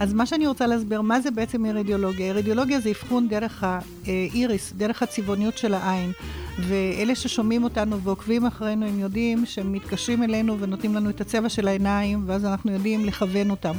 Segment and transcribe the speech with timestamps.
[0.00, 2.26] אז מה שאני רוצה להסביר, מה זה בעצם אירידיאולוגיה?
[2.26, 3.64] אירידיאולוגיה זה אבחון דרך
[4.06, 6.12] האיריס, דרך הצבעוניות של העין.
[6.58, 11.68] ואלה ששומעים אותנו ועוקבים אחרינו, הם יודעים שהם מתקשרים אלינו ונותנים לנו את הצבע של
[11.68, 13.74] העיניים, ואז אנחנו יודעים לכוון אותם.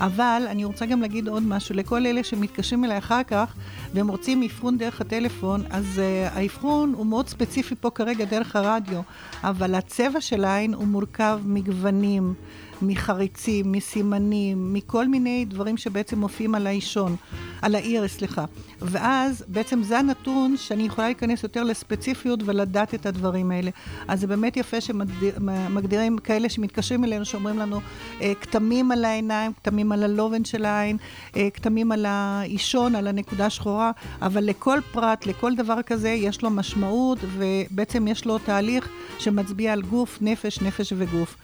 [0.00, 3.54] אבל אני רוצה גם להגיד עוד משהו, לכל אלה שמתקשרים אליי אחר כך
[3.94, 6.00] והם רוצים אבחון דרך הטלפון, אז uh,
[6.36, 9.00] האבחון הוא מאוד ספציפי פה כרגע דרך הרדיו,
[9.44, 12.34] אבל הצבע של העין הוא מורכב מגוונים.
[12.82, 17.16] מחריצים, מסימנים, מכל מיני דברים שבעצם מופיעים על האישון,
[17.62, 18.44] על האירס, סליחה.
[18.80, 23.70] ואז בעצם זה הנתון שאני יכולה להיכנס יותר לספציפיות ולדעת את הדברים האלה.
[24.08, 27.80] אז זה באמת יפה שמגדירים כאלה שמתקשרים אלינו, שאומרים לנו
[28.20, 30.96] אה, כתמים על העיניים, כתמים על הלובן של העין,
[31.36, 33.90] אה, כתמים על האישון, על הנקודה השחורה,
[34.22, 38.88] אבל לכל פרט, לכל דבר כזה, יש לו משמעות, ובעצם יש לו תהליך
[39.18, 41.36] שמצביע על גוף, נפש, נפש וגוף.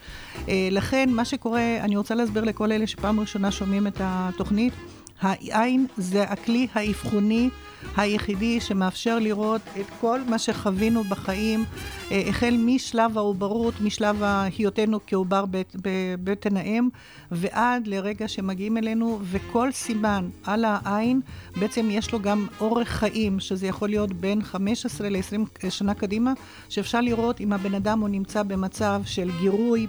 [0.49, 4.73] אה, לכן, מה שקורה, אני רוצה להסביר לכל אלה שפעם ראשונה שומעים את התוכנית,
[5.21, 7.49] העין זה הכלי האבחוני
[7.97, 11.65] היחידי שמאפשר לראות את כל מה שחווינו בחיים,
[12.11, 16.89] אה, החל משלב העוברות, משלב היותנו כעובר בבטן האם,
[17.31, 21.21] ועד לרגע שמגיעים אלינו, וכל סימן על העין,
[21.59, 26.33] בעצם יש לו גם אורך חיים, שזה יכול להיות בין 15 ל-20 שנה קדימה,
[26.69, 29.87] שאפשר לראות אם הבן אדם הוא נמצא במצב של גירוי.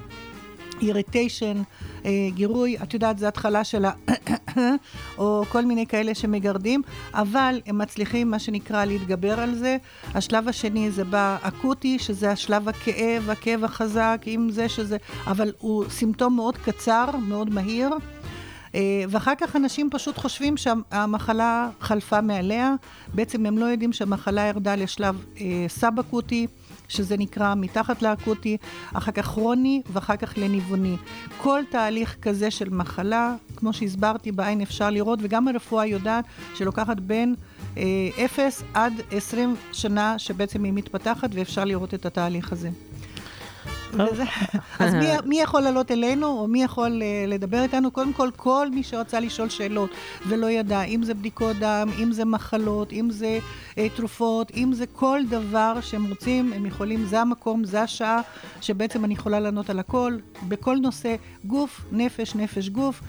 [0.82, 1.62] איריטיישן,
[2.04, 3.92] אה, גירוי, את יודעת, זה התחלה של ה...
[5.18, 6.82] או כל מיני כאלה שמגרדים,
[7.14, 9.76] אבל הם מצליחים, מה שנקרא, להתגבר על זה.
[10.14, 14.96] השלב השני זה באקוטי, שזה השלב הכאב, הכאב החזק, עם זה שזה...
[15.26, 17.90] אבל הוא סימפטום מאוד קצר, מאוד מהיר.
[18.74, 22.74] אה, ואחר כך אנשים פשוט חושבים שהמחלה חלפה מעליה,
[23.14, 26.46] בעצם הם לא יודעים שהמחלה ירדה לשלב אה, סאב-אקוטי.
[26.88, 28.56] שזה נקרא מתחת לאקוטי,
[28.92, 30.96] אחר כך כרוני ואחר כך לניווני.
[31.38, 36.24] כל תהליך כזה של מחלה, כמו שהסברתי, בעין אפשר לראות, וגם הרפואה יודעת
[36.54, 37.34] שלוקחת בין
[37.76, 37.82] אה,
[38.24, 42.70] 0 עד 20 שנה שבעצם היא מתפתחת ואפשר לראות את התהליך הזה.
[44.78, 47.90] אז מי, מי יכול לעלות אלינו, או מי יכול uh, לדבר איתנו?
[47.90, 49.90] קודם כל, כל מי שרצה לשאול שאלות
[50.28, 53.38] ולא ידע, אם זה בדיקות דם, אם זה מחלות, אם זה
[53.70, 58.20] uh, תרופות, אם זה כל דבר שהם רוצים, הם יכולים, זה המקום, זה השעה,
[58.60, 60.16] שבעצם אני יכולה לענות על הכל,
[60.48, 63.02] בכל נושא, גוף, נפש, נפש, גוף.